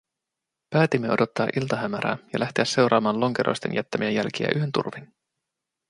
[0.69, 5.13] Päätimme odottaa iltahämärää ja lähteä seuraamaan lonkeroisten jättämiä jälkiä yön turvin.